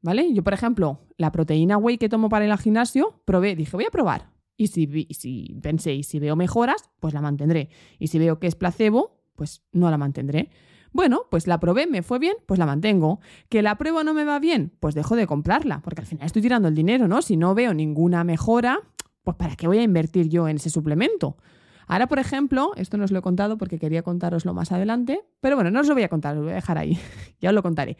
¿Vale? 0.00 0.34
Yo, 0.34 0.44
por 0.44 0.52
ejemplo, 0.52 1.00
la 1.16 1.32
proteína 1.32 1.78
whey 1.78 1.96
que 1.96 2.10
tomo 2.10 2.28
para 2.28 2.44
ir 2.44 2.52
al 2.52 2.58
gimnasio, 2.58 3.22
probé, 3.24 3.56
dije, 3.56 3.74
voy 3.74 3.86
a 3.86 3.90
probar. 3.90 4.28
Y 4.54 4.66
si, 4.66 5.08
si 5.10 5.56
pensé, 5.62 5.94
y 5.94 6.02
si 6.02 6.18
veo 6.18 6.36
mejoras, 6.36 6.90
pues 7.00 7.14
la 7.14 7.22
mantendré. 7.22 7.70
Y 7.98 8.08
si 8.08 8.18
veo 8.18 8.38
que 8.38 8.46
es 8.46 8.54
placebo, 8.54 9.22
pues 9.34 9.62
no 9.72 9.90
la 9.90 9.96
mantendré. 9.96 10.50
Bueno, 10.94 11.26
pues 11.28 11.48
la 11.48 11.58
probé, 11.58 11.88
me 11.88 12.02
fue 12.02 12.20
bien, 12.20 12.36
pues 12.46 12.60
la 12.60 12.66
mantengo. 12.66 13.18
¿Que 13.48 13.62
la 13.62 13.76
prueba 13.76 14.04
no 14.04 14.14
me 14.14 14.24
va 14.24 14.38
bien? 14.38 14.70
Pues 14.78 14.94
dejo 14.94 15.16
de 15.16 15.26
comprarla, 15.26 15.82
porque 15.82 16.02
al 16.02 16.06
final 16.06 16.24
estoy 16.24 16.40
tirando 16.40 16.68
el 16.68 16.76
dinero, 16.76 17.08
¿no? 17.08 17.20
Si 17.20 17.36
no 17.36 17.52
veo 17.52 17.74
ninguna 17.74 18.22
mejora, 18.22 18.78
pues 19.24 19.36
¿para 19.36 19.56
qué 19.56 19.66
voy 19.66 19.78
a 19.78 19.82
invertir 19.82 20.28
yo 20.28 20.46
en 20.46 20.54
ese 20.54 20.70
suplemento? 20.70 21.36
Ahora, 21.88 22.06
por 22.06 22.20
ejemplo, 22.20 22.70
esto 22.76 22.96
no 22.96 23.04
os 23.04 23.10
lo 23.10 23.18
he 23.18 23.22
contado 23.22 23.58
porque 23.58 23.80
quería 23.80 24.04
contároslo 24.04 24.54
más 24.54 24.70
adelante, 24.70 25.24
pero 25.40 25.56
bueno, 25.56 25.72
no 25.72 25.80
os 25.80 25.88
lo 25.88 25.94
voy 25.94 26.04
a 26.04 26.08
contar, 26.08 26.36
lo 26.36 26.42
voy 26.42 26.52
a 26.52 26.54
dejar 26.54 26.78
ahí, 26.78 26.96
ya 27.40 27.48
os 27.48 27.54
lo 27.56 27.62
contaré. 27.64 27.96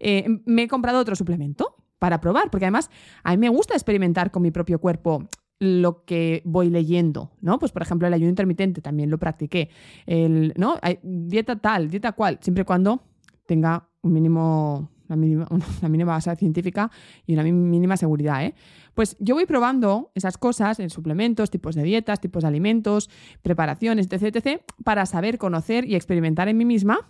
Eh, 0.00 0.26
me 0.46 0.62
he 0.62 0.68
comprado 0.68 1.00
otro 1.00 1.16
suplemento 1.16 1.76
para 1.98 2.18
probar, 2.22 2.50
porque 2.50 2.64
además 2.64 2.88
a 3.24 3.32
mí 3.32 3.36
me 3.36 3.50
gusta 3.50 3.74
experimentar 3.74 4.30
con 4.30 4.40
mi 4.40 4.50
propio 4.50 4.78
cuerpo 4.78 5.28
lo 5.60 6.04
que 6.04 6.42
voy 6.44 6.70
leyendo, 6.70 7.32
¿no? 7.40 7.58
Pues 7.58 7.72
por 7.72 7.82
ejemplo 7.82 8.06
el 8.06 8.14
ayuno 8.14 8.30
intermitente 8.30 8.80
también 8.80 9.10
lo 9.10 9.18
practiqué, 9.18 9.70
el, 10.06 10.54
¿no? 10.56 10.76
Dieta 11.02 11.56
tal, 11.56 11.90
dieta 11.90 12.12
cual, 12.12 12.38
siempre 12.40 12.62
y 12.62 12.64
cuando 12.64 13.02
tenga 13.46 13.88
un 14.02 14.12
mínimo, 14.12 14.90
una 15.08 15.16
mínima, 15.88 16.12
base 16.12 16.34
científica 16.36 16.90
y 17.26 17.34
una 17.34 17.42
mínima 17.42 17.96
seguridad, 17.96 18.44
¿eh? 18.44 18.54
Pues 18.94 19.16
yo 19.20 19.34
voy 19.34 19.46
probando 19.46 20.10
esas 20.14 20.38
cosas 20.38 20.80
en 20.80 20.90
suplementos, 20.90 21.50
tipos 21.50 21.74
de 21.74 21.82
dietas, 21.82 22.20
tipos 22.20 22.42
de 22.42 22.48
alimentos, 22.48 23.10
preparaciones, 23.42 24.08
etc, 24.10 24.36
etc, 24.36 24.62
para 24.84 25.06
saber, 25.06 25.38
conocer 25.38 25.84
y 25.84 25.94
experimentar 25.94 26.48
en 26.48 26.56
mí 26.56 26.64
misma 26.64 27.08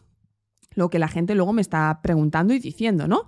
lo 0.74 0.90
que 0.90 0.98
la 0.98 1.08
gente 1.08 1.34
luego 1.34 1.54
me 1.54 1.62
está 1.62 2.00
preguntando 2.02 2.52
y 2.52 2.58
diciendo, 2.58 3.08
¿no? 3.08 3.26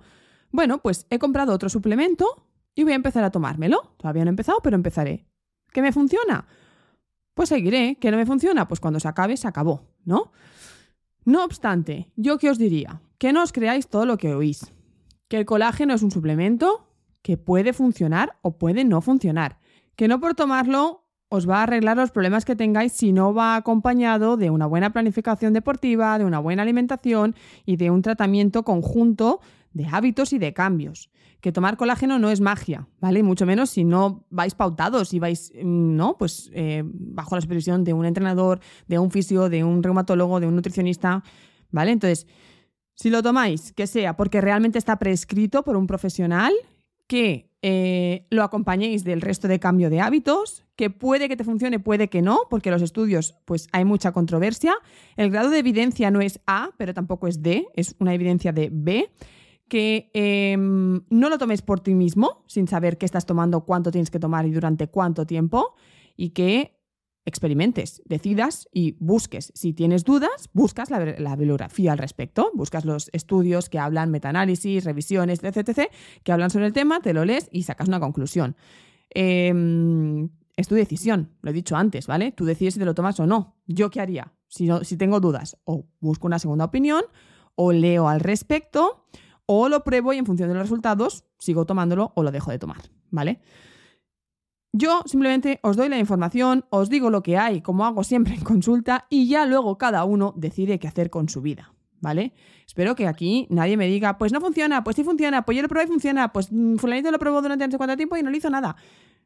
Bueno, 0.51 0.79
pues 0.81 1.07
he 1.09 1.17
comprado 1.17 1.53
otro 1.53 1.69
suplemento 1.69 2.50
y 2.75 2.83
voy 2.83 2.93
a 2.93 2.95
empezar 2.95 3.23
a 3.23 3.31
tomármelo. 3.31 3.93
Todavía 3.97 4.23
no 4.23 4.29
he 4.29 4.33
empezado, 4.33 4.59
pero 4.61 4.75
empezaré. 4.75 5.25
¿Qué 5.71 5.81
me 5.81 5.91
funciona? 5.91 6.45
Pues 7.33 7.49
seguiré. 7.49 7.97
¿Qué 7.99 8.11
no 8.11 8.17
me 8.17 8.25
funciona? 8.25 8.67
Pues 8.67 8.79
cuando 8.79 8.99
se 8.99 9.07
acabe, 9.07 9.37
se 9.37 9.47
acabó, 9.47 9.87
¿no? 10.05 10.31
No 11.23 11.43
obstante, 11.43 12.11
¿yo 12.15 12.37
qué 12.37 12.49
os 12.49 12.57
diría? 12.57 13.01
Que 13.17 13.31
no 13.31 13.43
os 13.43 13.51
creáis 13.51 13.87
todo 13.87 14.05
lo 14.05 14.17
que 14.17 14.33
oís. 14.33 14.73
Que 15.27 15.37
el 15.37 15.45
colágeno 15.45 15.93
es 15.93 16.01
un 16.01 16.11
suplemento 16.11 16.87
que 17.21 17.37
puede 17.37 17.73
funcionar 17.73 18.39
o 18.41 18.57
puede 18.57 18.83
no 18.83 19.01
funcionar. 19.01 19.59
Que 19.95 20.07
no 20.07 20.19
por 20.19 20.33
tomarlo 20.33 21.05
os 21.29 21.49
va 21.49 21.59
a 21.59 21.63
arreglar 21.63 21.95
los 21.95 22.11
problemas 22.11 22.43
que 22.43 22.57
tengáis 22.57 22.91
si 22.91 23.13
no 23.13 23.33
va 23.33 23.55
acompañado 23.55 24.35
de 24.35 24.49
una 24.49 24.65
buena 24.65 24.91
planificación 24.91 25.53
deportiva, 25.53 26.17
de 26.17 26.25
una 26.25 26.39
buena 26.39 26.63
alimentación 26.63 27.35
y 27.65 27.77
de 27.77 27.89
un 27.89 28.01
tratamiento 28.01 28.63
conjunto 28.63 29.39
de 29.71 29.87
hábitos 29.87 30.33
y 30.33 30.39
de 30.39 30.53
cambios. 30.53 31.09
Que 31.41 31.51
tomar 31.51 31.75
colágeno 31.75 32.19
no 32.19 32.29
es 32.29 32.39
magia, 32.39 32.87
¿vale? 32.99 33.23
Mucho 33.23 33.45
menos 33.45 33.71
si 33.71 33.83
no 33.83 34.25
vais 34.29 34.55
pautados 34.55 35.13
y 35.13 35.19
vais, 35.19 35.51
mm, 35.55 35.95
¿no? 35.95 36.17
Pues 36.17 36.51
eh, 36.53 36.83
bajo 36.85 37.35
la 37.35 37.41
supervisión 37.41 37.83
de 37.83 37.93
un 37.93 38.05
entrenador, 38.05 38.59
de 38.87 38.99
un 38.99 39.11
fisio, 39.11 39.49
de 39.49 39.63
un 39.63 39.81
reumatólogo, 39.81 40.39
de 40.39 40.47
un 40.47 40.55
nutricionista, 40.55 41.23
¿vale? 41.71 41.91
Entonces, 41.91 42.27
si 42.93 43.09
lo 43.09 43.23
tomáis, 43.23 43.73
que 43.73 43.87
sea 43.87 44.15
porque 44.15 44.39
realmente 44.39 44.77
está 44.77 44.99
prescrito 44.99 45.63
por 45.63 45.75
un 45.75 45.87
profesional, 45.87 46.53
que 47.07 47.51
eh, 47.63 48.25
lo 48.29 48.43
acompañéis 48.43 49.03
del 49.03 49.21
resto 49.21 49.47
de 49.47 49.59
cambio 49.59 49.89
de 49.89 49.99
hábitos, 49.99 50.65
que 50.75 50.89
puede 50.89 51.27
que 51.27 51.35
te 51.35 51.43
funcione, 51.43 51.79
puede 51.79 52.07
que 52.07 52.21
no, 52.21 52.39
porque 52.49 52.71
los 52.71 52.81
estudios, 52.81 53.35
pues 53.45 53.67
hay 53.71 53.85
mucha 53.85 54.11
controversia. 54.13 54.73
El 55.17 55.29
grado 55.29 55.49
de 55.49 55.59
evidencia 55.59 56.09
no 56.09 56.21
es 56.21 56.39
A, 56.47 56.69
pero 56.77 56.93
tampoco 56.93 57.27
es 57.27 57.41
D, 57.41 57.67
es 57.75 57.95
una 57.99 58.13
evidencia 58.13 58.51
de 58.51 58.69
B 58.71 59.09
que 59.71 60.11
em, 60.13 61.01
no 61.09 61.29
lo 61.29 61.37
tomes 61.37 61.61
por 61.61 61.79
ti 61.79 61.93
mismo, 61.95 62.43
sin 62.45 62.67
saber 62.67 62.97
qué 62.97 63.05
estás 63.05 63.25
tomando, 63.25 63.61
cuánto 63.63 63.89
tienes 63.89 64.11
que 64.11 64.19
tomar 64.19 64.45
y 64.45 64.51
durante 64.51 64.87
cuánto 64.87 65.25
tiempo, 65.25 65.75
y 66.17 66.31
que 66.31 66.77
experimentes, 67.23 68.01
decidas 68.03 68.67
y 68.73 68.97
busques. 68.99 69.53
Si 69.55 69.71
tienes 69.71 70.03
dudas, 70.03 70.49
buscas 70.51 70.89
la, 70.89 71.37
bibliografía 71.37 71.93
al 71.93 71.99
respecto, 71.99 72.51
buscas 72.53 72.83
los 72.83 73.09
estudios 73.13 73.69
que 73.69 73.79
hablan, 73.79 74.11
metaanálisis, 74.11 74.83
revisiones, 74.83 75.41
etc., 75.41 75.89
que 76.21 76.31
hablan 76.33 76.49
sobre 76.49 76.65
el 76.65 76.73
tema, 76.73 76.99
te 76.99 77.13
lo 77.13 77.23
lees 77.23 77.47
y 77.49 77.63
sacas 77.63 77.87
una 77.87 78.01
conclusión. 78.01 78.57
Em, 79.09 80.31
es 80.57 80.67
tu 80.67 80.75
decisión, 80.75 81.29
lo 81.41 81.51
he 81.51 81.53
dicho 81.53 81.77
antes, 81.77 82.07
¿vale? 82.07 82.33
Tú 82.33 82.43
decides 82.43 82.73
si 82.73 82.79
te 82.81 82.85
lo 82.85 82.93
tomas 82.93 83.17
o 83.21 83.25
no. 83.25 83.55
¿Yo 83.67 83.89
qué 83.89 84.01
haría? 84.01 84.33
Si, 84.49 84.67
si 84.81 84.97
tengo 84.97 85.21
dudas, 85.21 85.55
o 85.63 85.87
busco 86.01 86.27
una 86.27 86.39
segunda 86.39 86.65
opinión, 86.65 87.03
o 87.55 87.71
leo 87.71 88.09
al 88.09 88.19
respecto, 88.19 89.05
o 89.53 89.67
lo 89.67 89.83
pruebo 89.83 90.13
y 90.13 90.17
en 90.17 90.25
función 90.25 90.47
de 90.47 90.55
los 90.55 90.63
resultados 90.63 91.25
sigo 91.37 91.65
tomándolo 91.65 92.13
o 92.15 92.23
lo 92.23 92.31
dejo 92.31 92.51
de 92.51 92.57
tomar, 92.57 92.83
¿vale? 93.09 93.41
Yo 94.71 95.01
simplemente 95.05 95.59
os 95.61 95.75
doy 95.75 95.89
la 95.89 95.97
información, 95.97 96.63
os 96.69 96.89
digo 96.89 97.09
lo 97.09 97.21
que 97.21 97.37
hay, 97.37 97.59
como 97.59 97.85
hago 97.85 98.05
siempre 98.05 98.35
en 98.35 98.45
consulta, 98.45 99.07
y 99.09 99.27
ya 99.27 99.45
luego 99.45 99.77
cada 99.77 100.05
uno 100.05 100.33
decide 100.37 100.79
qué 100.79 100.87
hacer 100.87 101.09
con 101.09 101.27
su 101.27 101.41
vida, 101.41 101.73
¿vale? 101.99 102.31
Espero 102.65 102.95
que 102.95 103.07
aquí 103.07 103.45
nadie 103.49 103.75
me 103.75 103.87
diga, 103.87 104.17
pues 104.17 104.31
no 104.31 104.39
funciona, 104.39 104.85
pues 104.85 104.95
sí 104.95 105.03
funciona, 105.03 105.43
pues 105.43 105.57
yo 105.57 105.63
lo 105.63 105.67
probé 105.67 105.83
y 105.83 105.87
funciona, 105.87 106.31
pues 106.31 106.49
mm, 106.49 106.77
fulanito 106.77 107.11
lo 107.11 107.19
probó 107.19 107.41
durante 107.41 107.67
no 107.67 107.77
cuánto 107.77 107.97
tiempo 107.97 108.15
y 108.15 108.23
no 108.23 108.29
le 108.29 108.37
hizo 108.37 108.49
nada. 108.49 108.77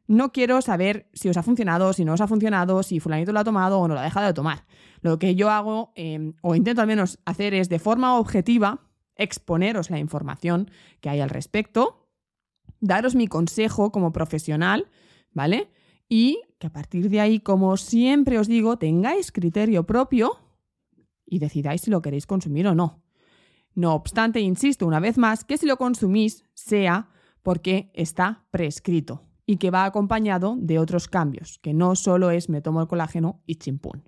No 0.08 0.32
quiero 0.32 0.60
saber 0.60 1.08
si 1.12 1.28
os 1.28 1.36
ha 1.36 1.44
funcionado, 1.44 1.92
si 1.92 2.04
no 2.04 2.14
os 2.14 2.20
ha 2.20 2.26
funcionado, 2.26 2.82
si 2.82 2.98
fulanito 2.98 3.32
lo 3.32 3.38
ha 3.38 3.44
tomado 3.44 3.78
o 3.78 3.86
no 3.86 3.94
lo 3.94 4.00
ha 4.00 4.04
dejado 4.04 4.26
de 4.26 4.34
tomar. 4.34 4.66
Lo 5.02 5.20
que 5.20 5.36
yo 5.36 5.50
hago, 5.50 5.92
em, 5.94 6.32
o 6.42 6.56
intento 6.56 6.80
al 6.80 6.88
menos 6.88 7.20
hacer, 7.24 7.54
es 7.54 7.68
de 7.68 7.78
forma 7.78 8.18
objetiva, 8.18 8.80
exponeros 9.16 9.90
la 9.90 9.98
información 9.98 10.70
que 11.00 11.08
hay 11.08 11.20
al 11.20 11.30
respecto, 11.30 12.08
daros 12.80 13.14
mi 13.14 13.26
consejo 13.26 13.90
como 13.92 14.12
profesional, 14.12 14.88
¿vale? 15.32 15.70
Y 16.08 16.40
que 16.58 16.68
a 16.68 16.72
partir 16.72 17.08
de 17.10 17.20
ahí, 17.20 17.40
como 17.40 17.76
siempre 17.76 18.38
os 18.38 18.48
digo, 18.48 18.78
tengáis 18.78 19.32
criterio 19.32 19.84
propio 19.84 20.38
y 21.24 21.38
decidáis 21.38 21.82
si 21.82 21.90
lo 21.90 22.02
queréis 22.02 22.26
consumir 22.26 22.66
o 22.68 22.74
no. 22.74 23.02
No 23.74 23.94
obstante, 23.94 24.40
insisto 24.40 24.86
una 24.86 25.00
vez 25.00 25.18
más 25.18 25.44
que 25.44 25.58
si 25.58 25.66
lo 25.66 25.76
consumís 25.76 26.44
sea 26.54 27.10
porque 27.42 27.90
está 27.94 28.46
prescrito 28.50 29.22
y 29.44 29.58
que 29.58 29.70
va 29.70 29.84
acompañado 29.84 30.56
de 30.58 30.78
otros 30.78 31.08
cambios, 31.08 31.58
que 31.58 31.74
no 31.74 31.94
solo 31.94 32.30
es 32.30 32.48
me 32.48 32.62
tomo 32.62 32.80
el 32.80 32.88
colágeno 32.88 33.42
y 33.46 33.56
chimpún. 33.56 34.02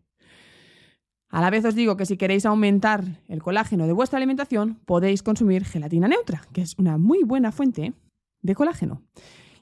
A 1.31 1.41
la 1.43 1.51
vez 1.51 1.65
os 1.65 1.75
digo 1.75 1.97
que 1.97 2.07
si 2.07 2.17
queréis 2.17 2.47
aumentar 2.47 3.05
el 3.29 3.43
colágeno 3.43 3.87
de 3.87 3.93
vuestra 3.93 4.17
alimentación, 4.17 4.81
podéis 4.87 5.23
consumir 5.23 5.65
gelatina 5.65 6.09
neutra, 6.09 6.43
que 6.53 6.63
es 6.63 6.75
una 6.79 6.97
muy 6.97 7.23
buena 7.23 7.53
fuente 7.53 7.93
de 8.41 8.55
colágeno. 8.55 9.03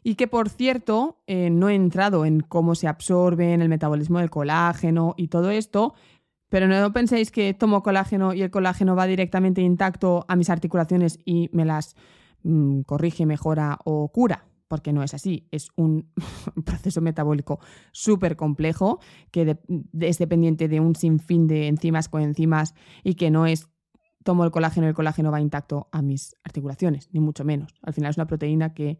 Y 0.05 0.15
que, 0.15 0.29
por 0.29 0.49
cierto, 0.49 1.19
eh, 1.27 1.51
no 1.51 1.69
he 1.69 1.75
entrado 1.75 2.25
en 2.25 2.41
cómo 2.41 2.77
se 2.77 2.87
absorbe 2.87 3.53
en 3.53 3.63
el 3.63 3.69
metabolismo 3.69 4.21
del 4.21 4.31
colágeno 4.31 5.15
y 5.17 5.27
todo 5.27 5.51
esto, 5.51 5.95
pero 6.49 6.69
no 6.69 6.93
penséis 6.93 7.33
que 7.33 7.53
tomo 7.55 7.83
colágeno 7.83 8.33
y 8.33 8.43
el 8.43 8.53
colágeno 8.53 8.95
va 8.95 9.07
directamente 9.07 9.61
intacto 9.61 10.25
a 10.29 10.37
mis 10.37 10.51
articulaciones 10.51 11.19
y 11.25 11.51
me 11.53 11.65
las 11.65 11.97
mm, 12.45 12.83
corrige, 12.83 13.27
mejora 13.27 13.79
o 13.85 14.09
cura 14.13 14.45
porque 14.69 14.93
no 14.93 15.03
es 15.03 15.15
así, 15.15 15.47
es 15.51 15.69
un 15.77 16.13
proceso 16.65 17.01
metabólico 17.01 17.61
súper 17.93 18.37
complejo 18.37 19.01
que 19.31 19.57
es 20.01 20.19
dependiente 20.19 20.69
de 20.69 20.81
un 20.81 20.95
sinfín 20.95 21.47
de 21.47 21.69
enzimas, 21.69 22.09
coenzimas 22.09 22.75
y 23.05 23.15
que 23.15 23.31
no 23.31 23.47
es 23.47 23.69
tomo 24.27 24.45
el 24.45 24.51
colágeno 24.51 24.89
el 24.89 24.95
colágeno 24.95 25.31
va 25.31 25.41
intacto 25.41 25.89
a 25.93 26.03
mis 26.03 26.35
articulaciones, 26.43 27.09
ni 27.13 27.21
mucho 27.21 27.45
menos. 27.45 27.73
Al 27.81 27.95
final 27.95 28.11
es 28.11 28.17
una 28.17 28.27
proteína 28.27 28.75
que 28.75 28.99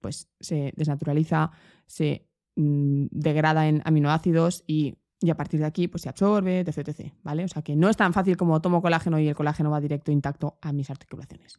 pues, 0.00 0.28
se 0.40 0.74
desnaturaliza, 0.76 1.50
se 1.86 2.28
mm, 2.56 3.06
degrada 3.10 3.66
en 3.66 3.80
aminoácidos 3.86 4.64
y 4.66 4.98
y 5.20 5.30
a 5.30 5.36
partir 5.36 5.60
de 5.60 5.66
aquí 5.66 5.88
pues 5.88 6.02
se 6.02 6.08
absorbe, 6.08 6.60
etc, 6.60 6.78
etc, 6.78 7.12
¿vale? 7.22 7.44
O 7.44 7.48
sea 7.48 7.62
que 7.62 7.74
no 7.74 7.88
es 7.88 7.96
tan 7.96 8.12
fácil 8.12 8.36
como 8.36 8.60
tomo 8.60 8.80
colágeno 8.80 9.18
y 9.18 9.28
el 9.28 9.34
colágeno 9.34 9.70
va 9.70 9.80
directo 9.80 10.12
intacto 10.12 10.58
a 10.62 10.72
mis 10.72 10.90
articulaciones. 10.90 11.58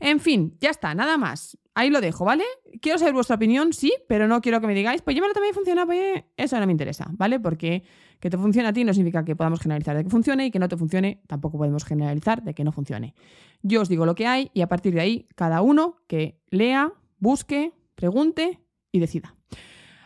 En 0.00 0.20
fin, 0.20 0.56
ya 0.60 0.70
está, 0.70 0.94
nada 0.94 1.18
más. 1.18 1.58
Ahí 1.74 1.90
lo 1.90 2.00
dejo, 2.00 2.24
¿vale? 2.24 2.44
Quiero 2.80 2.98
saber 2.98 3.14
vuestra 3.14 3.36
opinión, 3.36 3.72
sí, 3.72 3.92
pero 4.08 4.28
no 4.28 4.40
quiero 4.40 4.60
que 4.60 4.66
me 4.66 4.74
digáis, 4.74 5.02
pues 5.02 5.14
llévalo 5.14 5.32
también 5.32 5.54
funciona, 5.54 5.86
pues 5.86 6.24
eso 6.36 6.58
no 6.58 6.66
me 6.66 6.72
interesa, 6.72 7.06
¿vale? 7.12 7.40
Porque 7.40 7.84
que 8.18 8.28
te 8.28 8.36
funcione 8.36 8.68
a 8.68 8.72
ti 8.72 8.84
no 8.84 8.92
significa 8.92 9.24
que 9.24 9.34
podamos 9.34 9.60
generalizar 9.60 9.96
de 9.96 10.04
que 10.04 10.10
funcione 10.10 10.46
y 10.46 10.50
que 10.50 10.58
no 10.58 10.68
te 10.68 10.76
funcione 10.76 11.22
tampoco 11.26 11.56
podemos 11.56 11.84
generalizar 11.84 12.42
de 12.42 12.54
que 12.54 12.64
no 12.64 12.72
funcione. 12.72 13.14
Yo 13.62 13.80
os 13.80 13.88
digo 13.88 14.04
lo 14.04 14.14
que 14.14 14.26
hay 14.26 14.50
y 14.52 14.60
a 14.60 14.68
partir 14.68 14.94
de 14.94 15.00
ahí 15.00 15.28
cada 15.34 15.62
uno 15.62 15.96
que 16.06 16.38
lea, 16.50 16.92
busque, 17.18 17.72
pregunte 17.94 18.60
y 18.92 19.00
decida. 19.00 19.39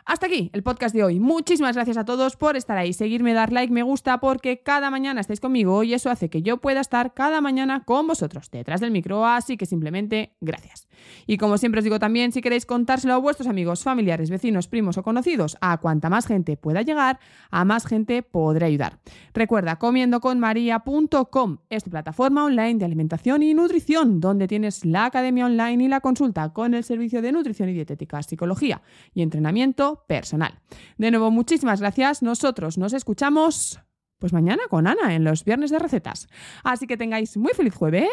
Hasta 0.07 0.27
aquí 0.27 0.51
el 0.53 0.63
podcast 0.63 0.95
de 0.95 1.03
hoy. 1.03 1.19
Muchísimas 1.19 1.77
gracias 1.77 1.97
a 1.97 2.05
todos 2.05 2.37
por 2.37 2.59
estar 2.59 2.77
ahí, 2.77 2.93
seguirme, 2.93 3.33
dar 3.33 3.53
like, 3.53 3.73
me 3.73 3.83
gusta, 3.83 4.21
porque 4.21 4.61
cada 4.61 4.91
mañana 4.91 5.23
estáis 5.23 5.41
conmigo 5.41 5.83
y 5.83 5.95
eso 5.95 6.11
hace 6.11 6.29
que 6.29 6.43
yo 6.43 6.59
pueda 6.59 6.83
estar 6.83 7.15
cada 7.15 7.41
mañana 7.41 7.85
con 7.85 8.07
vosotros 8.07 8.51
detrás 8.51 8.83
del 8.83 8.91
micro, 8.91 9.25
así 9.25 9.57
que 9.57 9.65
simplemente 9.65 10.35
gracias. 10.43 10.89
Y 11.27 11.39
como 11.39 11.57
siempre 11.57 11.79
os 11.79 11.85
digo 11.85 11.99
también, 11.99 12.33
si 12.33 12.43
queréis 12.43 12.67
contárselo 12.67 13.15
a 13.15 13.17
vuestros 13.17 13.49
amigos, 13.49 13.83
familiares, 13.83 14.29
vecinos, 14.29 14.69
primos 14.69 14.99
o 14.99 15.03
conocidos, 15.03 15.57
a 15.63 15.79
cuanta 15.79 16.11
más 16.11 16.27
gente 16.27 16.59
pueda 16.59 16.83
llegar, 16.83 17.19
a 17.51 17.65
más 17.65 17.87
gente 17.87 18.23
podré 18.23 18.67
ayudar. 18.67 18.99
Recuerda, 19.33 19.77
comiendoconmaria.com 19.77 21.59
es 21.71 21.83
tu 21.83 21.89
plataforma 21.89 22.45
online 22.45 22.75
de 22.75 22.85
alimentación 22.85 23.43
y 23.43 23.55
nutrición, 23.55 24.21
donde 24.21 24.49
tienes 24.49 24.85
la 24.85 25.07
academia 25.07 25.47
online 25.47 25.85
y 25.85 25.89
la 25.89 26.01
consulta 26.01 26.53
con 26.53 26.75
el 26.75 26.85
servicio 26.85 27.23
de 27.23 27.33
nutrición 27.33 27.71
y 27.71 27.73
dietética, 27.73 28.23
psicología 28.23 28.83
y 29.15 29.23
entrenamiento 29.23 29.94
personal. 29.97 30.61
De 30.99 31.11
nuevo, 31.11 31.31
muchísimas 31.31 31.81
gracias. 31.81 32.23
Nosotros 32.23 32.79
nos 32.79 32.93
escuchamos 32.93 33.81
pues 34.19 34.33
mañana 34.33 34.63
con 34.71 34.87
Ana 34.87 35.15
en 35.15 35.25
los 35.25 35.45
viernes 35.45 35.71
de 35.71 35.79
recetas. 35.79 36.29
Así 36.63 36.87
que 36.87 36.97
tengáis 36.97 37.37
muy 37.37 37.53
feliz 37.53 37.75
jueves 37.75 38.09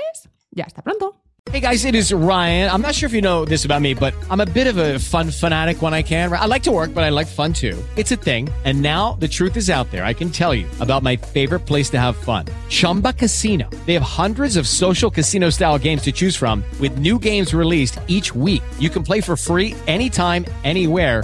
y 0.51 0.61
hasta 0.61 0.81
pronto. 0.81 1.21
Hey 1.49 1.59
guys, 1.59 1.85
it 1.85 1.95
is 1.95 2.13
Ryan. 2.13 2.69
I'm 2.69 2.81
not 2.81 2.93
sure 2.93 3.07
if 3.07 3.13
you 3.13 3.21
know 3.21 3.45
this 3.45 3.65
about 3.65 3.81
me, 3.81 3.95
but 3.95 4.13
I'm 4.29 4.41
a 4.41 4.45
bit 4.45 4.67
of 4.67 4.77
a 4.77 4.99
fun 4.99 5.31
fanatic 5.31 5.81
when 5.81 5.91
I 5.91 6.03
can. 6.03 6.31
I 6.31 6.45
like 6.45 6.61
to 6.63 6.71
work, 6.71 6.93
but 6.93 7.03
I 7.03 7.09
like 7.09 7.25
fun 7.25 7.51
too. 7.51 7.83
It's 7.97 8.11
a 8.11 8.15
thing. 8.15 8.47
And 8.63 8.83
now 8.83 9.13
the 9.13 9.27
truth 9.27 9.57
is 9.57 9.67
out 9.67 9.89
there. 9.89 10.05
I 10.05 10.13
can 10.13 10.29
tell 10.29 10.53
you 10.53 10.67
about 10.79 11.01
my 11.01 11.15
favorite 11.15 11.61
place 11.61 11.89
to 11.97 11.99
have 11.99 12.15
fun 12.15 12.45
Chumba 12.69 13.13
Casino. 13.13 13.67
They 13.87 13.93
have 13.95 14.03
hundreds 14.03 14.55
of 14.55 14.67
social 14.67 15.09
casino 15.09 15.49
style 15.49 15.79
games 15.79 16.03
to 16.03 16.11
choose 16.11 16.35
from, 16.35 16.63
with 16.79 16.99
new 16.99 17.17
games 17.17 17.55
released 17.55 17.99
each 18.07 18.35
week. 18.35 18.61
You 18.77 18.91
can 18.91 19.01
play 19.01 19.19
for 19.19 19.35
free 19.35 19.75
anytime, 19.87 20.45
anywhere. 20.63 21.23